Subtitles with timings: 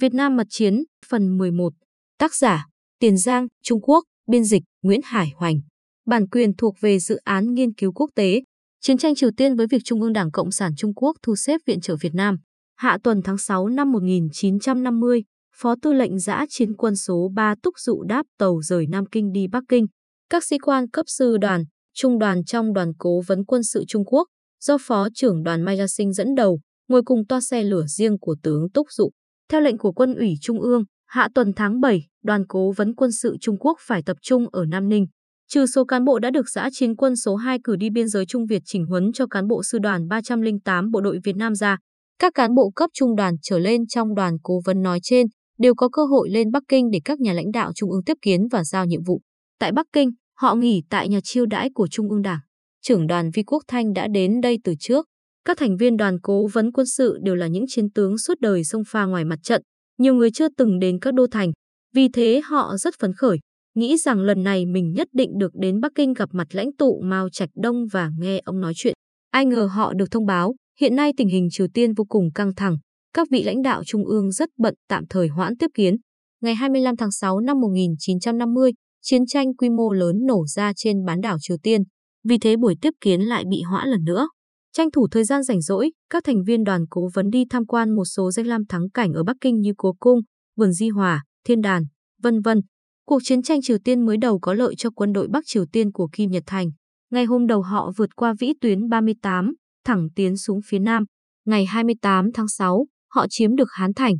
[0.00, 1.72] Việt Nam Mật Chiến, phần 11.
[2.18, 2.66] Tác giả,
[2.98, 5.60] Tiền Giang, Trung Quốc, biên dịch, Nguyễn Hải Hoành.
[6.06, 8.42] Bản quyền thuộc về dự án nghiên cứu quốc tế.
[8.80, 11.60] Chiến tranh Triều Tiên với việc Trung ương Đảng Cộng sản Trung Quốc thu xếp
[11.66, 12.36] viện trợ Việt Nam.
[12.76, 15.24] Hạ tuần tháng 6 năm 1950,
[15.56, 19.32] Phó Tư lệnh giã chiến quân số 3 túc dụ đáp tàu rời Nam Kinh
[19.32, 19.86] đi Bắc Kinh.
[20.30, 21.64] Các sĩ quan cấp sư đoàn,
[21.94, 24.28] trung đoàn trong đoàn cố vấn quân sự Trung Quốc,
[24.60, 28.18] do Phó trưởng đoàn Mai Gia Sinh dẫn đầu, ngồi cùng toa xe lửa riêng
[28.18, 29.10] của tướng Túc Dụ.
[29.50, 33.10] Theo lệnh của quân ủy Trung ương, hạ tuần tháng 7, đoàn cố vấn quân
[33.12, 35.06] sự Trung Quốc phải tập trung ở Nam Ninh.
[35.48, 38.26] Trừ số cán bộ đã được giã chiến quân số 2 cử đi biên giới
[38.26, 41.76] Trung Việt chỉnh huấn cho cán bộ sư đoàn 308 bộ đội Việt Nam ra,
[42.18, 45.26] các cán bộ cấp trung đoàn trở lên trong đoàn cố vấn nói trên
[45.58, 48.16] đều có cơ hội lên Bắc Kinh để các nhà lãnh đạo Trung ương tiếp
[48.22, 49.20] kiến và giao nhiệm vụ.
[49.58, 52.40] Tại Bắc Kinh, họ nghỉ tại nhà chiêu đãi của Trung ương Đảng.
[52.82, 55.06] Trưởng đoàn Vi Quốc Thanh đã đến đây từ trước.
[55.50, 58.64] Các thành viên đoàn cố vấn quân sự đều là những chiến tướng suốt đời
[58.64, 59.62] sông pha ngoài mặt trận,
[59.98, 61.52] nhiều người chưa từng đến các đô thành.
[61.94, 63.38] Vì thế họ rất phấn khởi,
[63.74, 67.00] nghĩ rằng lần này mình nhất định được đến Bắc Kinh gặp mặt lãnh tụ
[67.04, 68.94] Mao Trạch Đông và nghe ông nói chuyện.
[69.30, 72.54] Ai ngờ họ được thông báo, hiện nay tình hình Triều Tiên vô cùng căng
[72.54, 72.76] thẳng,
[73.14, 75.96] các vị lãnh đạo trung ương rất bận tạm thời hoãn tiếp kiến.
[76.42, 81.20] Ngày 25 tháng 6 năm 1950, chiến tranh quy mô lớn nổ ra trên bán
[81.20, 81.82] đảo Triều Tiên,
[82.24, 84.28] vì thế buổi tiếp kiến lại bị hoãn lần nữa.
[84.72, 87.96] Tranh thủ thời gian rảnh rỗi, các thành viên đoàn cố vấn đi tham quan
[87.96, 90.20] một số danh lam thắng cảnh ở Bắc Kinh như Cố Cung,
[90.56, 91.84] Vườn Di Hòa, Thiên Đàn,
[92.22, 92.60] vân vân.
[93.06, 95.92] Cuộc chiến tranh Triều Tiên mới đầu có lợi cho quân đội Bắc Triều Tiên
[95.92, 96.70] của Kim Nhật Thành.
[97.10, 99.54] Ngày hôm đầu họ vượt qua vĩ tuyến 38,
[99.84, 101.04] thẳng tiến xuống phía Nam.
[101.46, 104.14] Ngày 28 tháng 6, họ chiếm được Hán Thành.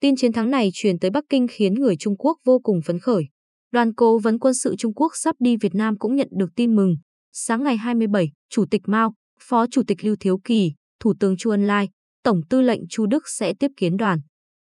[0.00, 2.98] Tin chiến thắng này truyền tới Bắc Kinh khiến người Trung Quốc vô cùng phấn
[2.98, 3.24] khởi.
[3.72, 6.76] Đoàn cố vấn quân sự Trung Quốc sắp đi Việt Nam cũng nhận được tin
[6.76, 6.96] mừng.
[7.32, 11.50] Sáng ngày 27, Chủ tịch Mao, Phó Chủ tịch Lưu Thiếu Kỳ, Thủ tướng Chu
[11.50, 11.88] Ân Lai,
[12.22, 14.18] Tổng tư lệnh Chu Đức sẽ tiếp kiến đoàn.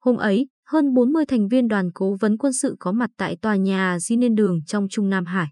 [0.03, 3.55] Hôm ấy, hơn 40 thành viên đoàn cố vấn quân sự có mặt tại tòa
[3.55, 5.47] nhà Di Niên Đường trong Trung Nam Hải.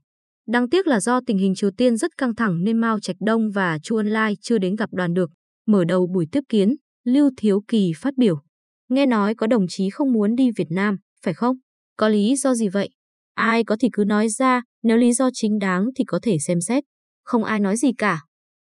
[0.47, 3.51] Đáng tiếc là do tình hình Triều Tiên rất căng thẳng nên Mao Trạch Đông
[3.51, 5.29] và Chu Ân Lai chưa đến gặp đoàn được.
[5.67, 6.75] Mở đầu buổi tiếp kiến,
[7.05, 8.41] Lưu Thiếu Kỳ phát biểu.
[8.89, 11.57] Nghe nói có đồng chí không muốn đi Việt Nam, phải không?
[11.97, 12.89] Có lý do gì vậy?
[13.33, 16.61] Ai có thì cứ nói ra, nếu lý do chính đáng thì có thể xem
[16.61, 16.83] xét.
[17.23, 18.21] Không ai nói gì cả.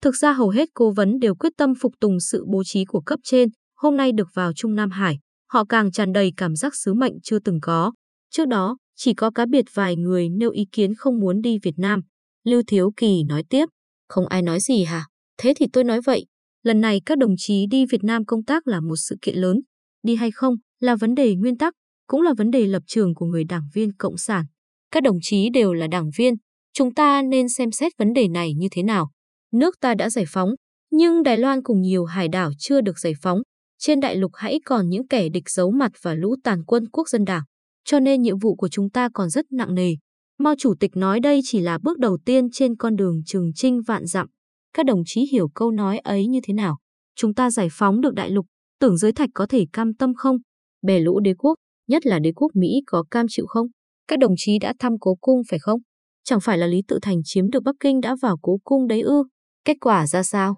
[0.03, 3.01] Thực ra hầu hết cố vấn đều quyết tâm phục tùng sự bố trí của
[3.01, 5.19] cấp trên, hôm nay được vào Trung Nam Hải,
[5.53, 7.93] họ càng tràn đầy cảm giác sứ mệnh chưa từng có.
[8.31, 11.75] Trước đó, chỉ có cá biệt vài người nêu ý kiến không muốn đi Việt
[11.79, 12.01] Nam.
[12.45, 13.67] Lưu Thiếu Kỳ nói tiếp,
[14.09, 15.07] không ai nói gì hả?
[15.39, 16.27] Thế thì tôi nói vậy.
[16.63, 19.61] Lần này các đồng chí đi Việt Nam công tác là một sự kiện lớn.
[20.03, 21.75] Đi hay không là vấn đề nguyên tắc,
[22.07, 24.45] cũng là vấn đề lập trường của người đảng viên Cộng sản.
[24.91, 26.35] Các đồng chí đều là đảng viên,
[26.73, 29.11] chúng ta nên xem xét vấn đề này như thế nào.
[29.53, 30.51] Nước ta đã giải phóng,
[30.91, 33.43] nhưng Đài Loan cùng nhiều hải đảo chưa được giải phóng.
[33.79, 37.09] Trên đại lục hãy còn những kẻ địch giấu mặt và lũ tàn quân quốc
[37.09, 37.43] dân đảng.
[37.85, 39.95] Cho nên nhiệm vụ của chúng ta còn rất nặng nề.
[40.39, 43.83] Mao Chủ tịch nói đây chỉ là bước đầu tiên trên con đường trường trinh
[43.87, 44.27] vạn dặm.
[44.75, 46.79] Các đồng chí hiểu câu nói ấy như thế nào?
[47.17, 48.47] Chúng ta giải phóng được đại lục,
[48.81, 50.37] tưởng giới thạch có thể cam tâm không?
[50.83, 51.55] Bè lũ đế quốc,
[51.89, 53.67] nhất là đế quốc Mỹ có cam chịu không?
[54.09, 55.81] Các đồng chí đã thăm cố cung phải không?
[56.25, 59.01] Chẳng phải là Lý Tự Thành chiếm được Bắc Kinh đã vào cố cung đấy
[59.01, 59.23] ư?
[59.65, 60.57] Kết quả ra sao?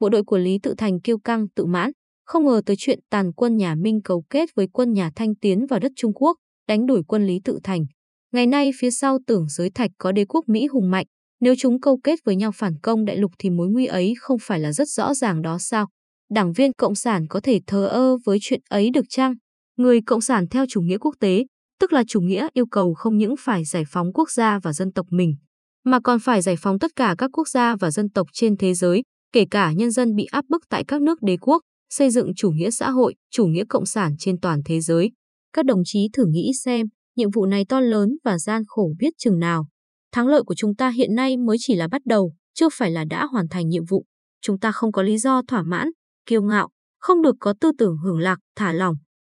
[0.00, 1.90] Bộ đội của Lý Tự Thành kiêu căng tự mãn,
[2.26, 5.66] không ngờ tới chuyện tàn quân nhà Minh cấu kết với quân nhà Thanh tiến
[5.66, 6.36] vào đất Trung Quốc,
[6.68, 7.86] đánh đuổi quân Lý Tự Thành.
[8.32, 11.06] Ngày nay phía sau tưởng giới thạch có đế quốc Mỹ hùng mạnh,
[11.40, 14.38] nếu chúng câu kết với nhau phản công đại lục thì mối nguy ấy không
[14.42, 15.88] phải là rất rõ ràng đó sao?
[16.30, 19.34] Đảng viên Cộng sản có thể thờ ơ với chuyện ấy được chăng?
[19.76, 21.44] Người Cộng sản theo chủ nghĩa quốc tế,
[21.80, 24.92] tức là chủ nghĩa yêu cầu không những phải giải phóng quốc gia và dân
[24.92, 25.36] tộc mình,
[25.84, 28.74] mà còn phải giải phóng tất cả các quốc gia và dân tộc trên thế
[28.74, 29.02] giới,
[29.32, 32.50] kể cả nhân dân bị áp bức tại các nước đế quốc, xây dựng chủ
[32.50, 35.10] nghĩa xã hội, chủ nghĩa cộng sản trên toàn thế giới.
[35.52, 36.86] Các đồng chí thử nghĩ xem,
[37.16, 39.66] nhiệm vụ này to lớn và gian khổ biết chừng nào.
[40.12, 43.04] Thắng lợi của chúng ta hiện nay mới chỉ là bắt đầu, chưa phải là
[43.04, 44.04] đã hoàn thành nhiệm vụ.
[44.42, 45.88] Chúng ta không có lý do thỏa mãn,
[46.26, 46.68] kiêu ngạo,
[46.98, 48.94] không được có tư tưởng hưởng lạc, thả lỏng.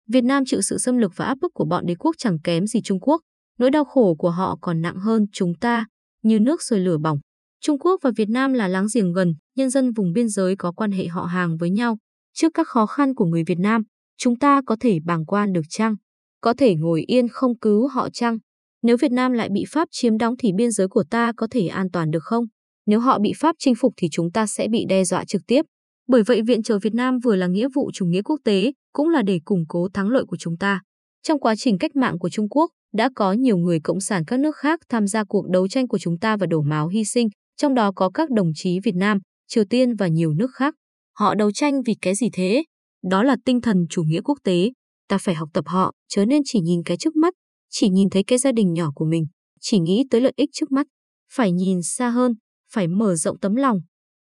[0.09, 2.67] Việt Nam chịu sự xâm lược và áp bức của bọn đế quốc chẳng kém
[2.67, 3.21] gì Trung Quốc.
[3.59, 5.87] Nỗi đau khổ của họ còn nặng hơn chúng ta,
[6.23, 7.19] như nước sôi lửa bỏng.
[7.61, 10.73] Trung Quốc và Việt Nam là láng giềng gần, nhân dân vùng biên giới có
[10.73, 11.99] quan hệ họ hàng với nhau.
[12.35, 13.83] Trước các khó khăn của người Việt Nam,
[14.19, 15.97] chúng ta có thể bàng quan được chăng?
[16.41, 18.39] Có thể ngồi yên không cứu họ chăng?
[18.83, 21.67] Nếu Việt Nam lại bị Pháp chiếm đóng thì biên giới của ta có thể
[21.67, 22.45] an toàn được không?
[22.87, 25.63] Nếu họ bị Pháp chinh phục thì chúng ta sẽ bị đe dọa trực tiếp.
[26.09, 29.09] Bởi vậy viện trợ Việt Nam vừa là nghĩa vụ chủ nghĩa quốc tế, cũng
[29.09, 30.81] là để củng cố thắng lợi của chúng ta.
[31.23, 34.41] Trong quá trình cách mạng của Trung Quốc, đã có nhiều người cộng sản các
[34.41, 37.29] nước khác tham gia cuộc đấu tranh của chúng ta và đổ máu hy sinh,
[37.57, 39.19] trong đó có các đồng chí Việt Nam,
[39.49, 40.75] Triều Tiên và nhiều nước khác.
[41.19, 42.65] Họ đấu tranh vì cái gì thế?
[43.11, 44.71] Đó là tinh thần chủ nghĩa quốc tế.
[45.09, 47.35] ta phải học tập họ, chớ nên chỉ nhìn cái trước mắt,
[47.71, 49.27] chỉ nhìn thấy cái gia đình nhỏ của mình,
[49.61, 50.87] chỉ nghĩ tới lợi ích trước mắt.
[51.33, 52.33] Phải nhìn xa hơn,
[52.73, 53.79] phải mở rộng tấm lòng.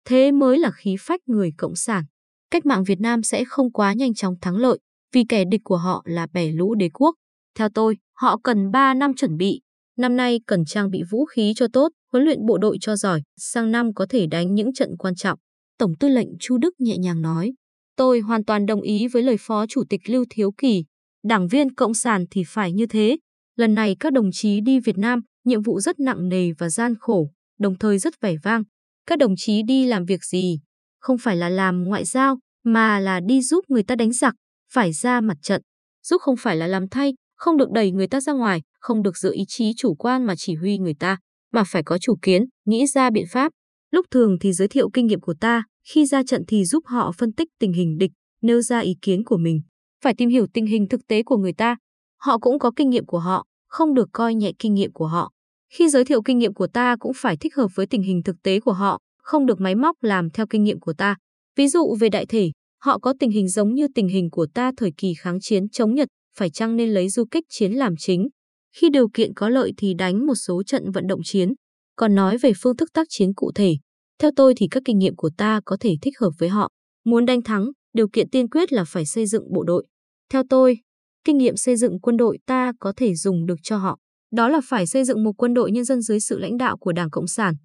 [0.06, 2.04] Thế mới là khí phách người Cộng sản.
[2.52, 4.80] Cách mạng Việt Nam sẽ không quá nhanh chóng thắng lợi,
[5.14, 7.16] vì kẻ địch của họ là bè lũ đế quốc.
[7.56, 9.62] Theo tôi, họ cần 3 năm chuẩn bị.
[9.98, 13.22] Năm nay cần trang bị vũ khí cho tốt, huấn luyện bộ đội cho giỏi,
[13.38, 15.40] sang năm có thể đánh những trận quan trọng.
[15.78, 17.54] Tổng tư lệnh Chu Đức nhẹ nhàng nói.
[17.96, 20.84] Tôi hoàn toàn đồng ý với lời Phó Chủ tịch Lưu Thiếu Kỳ.
[21.24, 23.18] Đảng viên Cộng sản thì phải như thế.
[23.56, 26.94] Lần này các đồng chí đi Việt Nam, nhiệm vụ rất nặng nề và gian
[27.00, 27.30] khổ,
[27.60, 28.64] đồng thời rất vẻ vang.
[29.06, 30.60] Các đồng chí đi làm việc gì?
[31.00, 34.34] Không phải là làm ngoại giao, mà là đi giúp người ta đánh giặc,
[34.74, 35.62] phải ra mặt trận.
[36.04, 39.18] Giúp không phải là làm thay, không được đẩy người ta ra ngoài, không được
[39.18, 41.18] dựa ý chí chủ quan mà chỉ huy người ta,
[41.54, 43.52] mà phải có chủ kiến, nghĩ ra biện pháp.
[43.92, 47.12] Lúc thường thì giới thiệu kinh nghiệm của ta, khi ra trận thì giúp họ
[47.18, 48.12] phân tích tình hình địch,
[48.42, 49.62] nêu ra ý kiến của mình.
[50.04, 51.76] Phải tìm hiểu tình hình thực tế của người ta.
[52.20, 55.32] Họ cũng có kinh nghiệm của họ, không được coi nhẹ kinh nghiệm của họ.
[55.74, 58.36] Khi giới thiệu kinh nghiệm của ta cũng phải thích hợp với tình hình thực
[58.44, 61.16] tế của họ, không được máy móc làm theo kinh nghiệm của ta.
[61.56, 62.52] Ví dụ về đại thể,
[62.82, 65.94] họ có tình hình giống như tình hình của ta thời kỳ kháng chiến chống
[65.96, 66.08] Nhật,
[66.38, 68.28] phải chăng nên lấy du kích chiến làm chính.
[68.76, 71.54] Khi điều kiện có lợi thì đánh một số trận vận động chiến.
[71.96, 73.76] Còn nói về phương thức tác chiến cụ thể,
[74.20, 76.70] theo tôi thì các kinh nghiệm của ta có thể thích hợp với họ.
[77.06, 79.86] Muốn đánh thắng, điều kiện tiên quyết là phải xây dựng bộ đội.
[80.32, 80.78] Theo tôi,
[81.24, 84.00] kinh nghiệm xây dựng quân đội ta có thể dùng được cho họ.
[84.32, 86.92] Đó là phải xây dựng một quân đội nhân dân dưới sự lãnh đạo của
[86.92, 87.56] Đảng Cộng sản.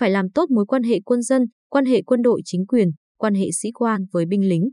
[0.00, 3.34] Phải làm tốt mối quan hệ quân dân, quan hệ quân đội chính quyền, quan
[3.34, 4.68] hệ sĩ quan với binh lính.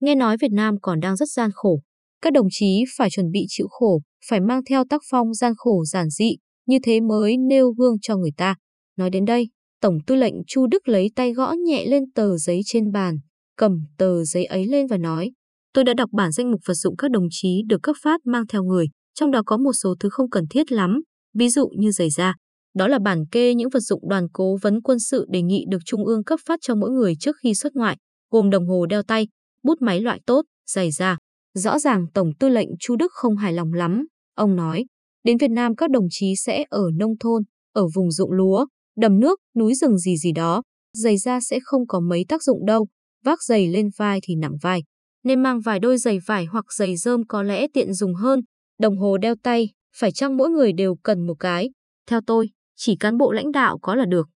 [0.00, 1.80] Nghe nói Việt Nam còn đang rất gian khổ.
[2.22, 5.84] Các đồng chí phải chuẩn bị chịu khổ, phải mang theo tác phong gian khổ
[5.84, 6.36] giản dị,
[6.66, 8.54] như thế mới nêu gương cho người ta.
[8.96, 9.48] Nói đến đây,
[9.80, 13.18] Tổng tư lệnh Chu Đức lấy tay gõ nhẹ lên tờ giấy trên bàn,
[13.56, 15.32] cầm tờ giấy ấy lên và nói,
[15.74, 18.46] tôi đã đọc bản danh mục vật dụng các đồng chí được cấp phát mang
[18.46, 21.00] theo người, trong đó có một số thứ không cần thiết lắm,
[21.34, 22.34] ví dụ như giày da.
[22.74, 25.78] Đó là bản kê những vật dụng đoàn cố vấn quân sự đề nghị được
[25.86, 27.96] Trung ương cấp phát cho mỗi người trước khi xuất ngoại,
[28.30, 29.28] gồm đồng hồ đeo tay,
[29.62, 31.16] bút máy loại tốt, giày da.
[31.54, 34.06] Rõ ràng Tổng tư lệnh Chu Đức không hài lòng lắm.
[34.34, 34.84] Ông nói,
[35.24, 38.66] đến Việt Nam các đồng chí sẽ ở nông thôn, ở vùng ruộng lúa,
[38.96, 40.62] đầm nước, núi rừng gì gì đó.
[40.92, 42.86] Giày da sẽ không có mấy tác dụng đâu,
[43.24, 44.82] vác giày lên vai thì nặng vai.
[45.24, 48.40] Nên mang vài đôi giày vải hoặc giày rơm có lẽ tiện dùng hơn.
[48.78, 51.70] Đồng hồ đeo tay, phải chăng mỗi người đều cần một cái?
[52.08, 54.28] Theo tôi, chỉ cán bộ lãnh đạo có là được.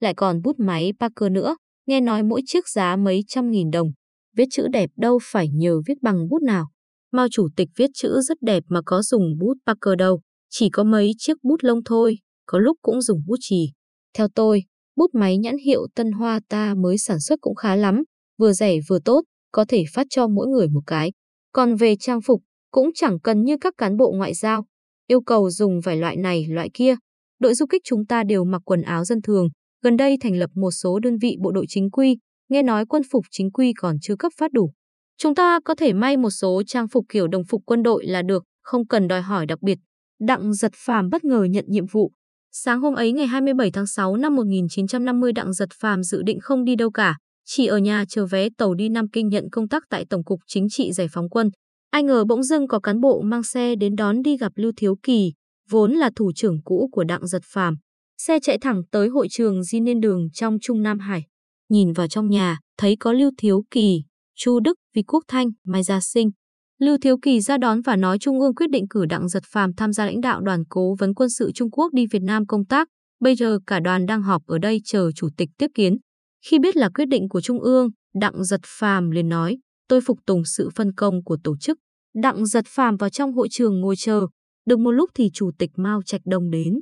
[0.00, 1.56] Lại còn bút máy Parker nữa,
[1.86, 3.88] nghe nói mỗi chiếc giá mấy trăm nghìn đồng.
[4.38, 6.68] Viết chữ đẹp đâu phải nhờ viết bằng bút nào.
[7.12, 10.20] Mao chủ tịch viết chữ rất đẹp mà có dùng bút Parker đâu,
[10.50, 13.72] chỉ có mấy chiếc bút lông thôi, có lúc cũng dùng bút chì.
[14.14, 14.62] Theo tôi,
[14.96, 18.02] bút máy nhãn hiệu Tân Hoa ta mới sản xuất cũng khá lắm,
[18.38, 21.12] vừa rẻ vừa tốt, có thể phát cho mỗi người một cái.
[21.52, 24.64] Còn về trang phục, cũng chẳng cần như các cán bộ ngoại giao,
[25.06, 26.94] yêu cầu dùng vài loại này loại kia.
[27.38, 29.48] Đội du kích chúng ta đều mặc quần áo dân thường,
[29.82, 32.16] gần đây thành lập một số đơn vị bộ đội chính quy,
[32.48, 34.72] nghe nói quân phục chính quy còn chưa cấp phát đủ.
[35.18, 38.22] Chúng ta có thể may một số trang phục kiểu đồng phục quân đội là
[38.22, 39.78] được, không cần đòi hỏi đặc biệt.
[40.20, 42.12] Đặng giật phàm bất ngờ nhận nhiệm vụ.
[42.52, 46.64] Sáng hôm ấy ngày 27 tháng 6 năm 1950 Đặng giật phàm dự định không
[46.64, 49.82] đi đâu cả, chỉ ở nhà chờ vé tàu đi Nam Kinh nhận công tác
[49.90, 51.50] tại Tổng cục Chính trị Giải phóng quân.
[51.90, 54.96] Ai ngờ bỗng dưng có cán bộ mang xe đến đón đi gặp Lưu Thiếu
[55.02, 55.32] Kỳ,
[55.70, 57.76] vốn là thủ trưởng cũ của Đặng giật phàm.
[58.22, 61.22] Xe chạy thẳng tới hội trường di nên đường trong Trung Nam Hải.
[61.68, 64.02] Nhìn vào trong nhà, thấy có Lưu Thiếu Kỳ,
[64.36, 66.30] Chu Đức, Vi Quốc Thanh, Mai Gia Sinh.
[66.80, 69.74] Lưu Thiếu Kỳ ra đón và nói Trung ương quyết định cử Đặng Giật Phàm
[69.74, 72.64] tham gia lãnh đạo đoàn cố vấn quân sự Trung Quốc đi Việt Nam công
[72.64, 72.88] tác.
[73.20, 75.96] Bây giờ cả đoàn đang họp ở đây chờ chủ tịch tiếp kiến.
[76.46, 79.58] Khi biết là quyết định của Trung ương, Đặng Giật Phàm liền nói,
[79.88, 81.78] tôi phục tùng sự phân công của tổ chức.
[82.22, 84.26] Đặng Giật Phàm vào trong hội trường ngồi chờ.
[84.66, 86.80] Được một lúc thì chủ tịch Mao Trạch Đông đến.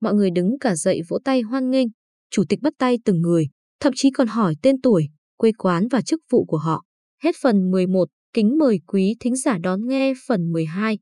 [0.00, 1.86] Mọi người đứng cả dậy vỗ tay hoan nghênh.
[2.30, 3.46] Chủ tịch bắt tay từng người,
[3.80, 6.84] thậm chí còn hỏi tên tuổi, quê quán và chức vụ của họ.
[7.22, 10.98] Hết phần 11, kính mời quý thính giả đón nghe phần 12.